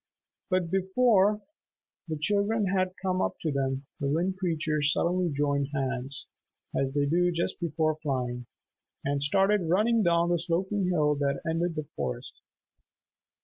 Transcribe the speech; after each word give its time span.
But 0.49 0.71
before 0.71 1.41
the 2.07 2.17
children 2.17 2.65
had 2.65 2.95
come 3.03 3.21
up 3.21 3.37
to 3.41 3.51
them, 3.51 3.85
the 3.99 4.07
Wind 4.07 4.35
Creatures 4.39 4.91
suddenly 4.91 5.29
joined 5.31 5.67
hands, 5.75 6.25
as 6.75 6.91
they 6.95 7.05
do 7.05 7.31
just 7.31 7.59
before 7.59 7.97
flying, 8.01 8.47
and 9.05 9.21
started 9.21 9.69
running 9.69 10.01
down 10.01 10.29
the 10.29 10.39
sloping 10.39 10.87
hill 10.87 11.13
that 11.17 11.41
ended 11.47 11.75
the 11.75 11.85
forest. 11.95 12.33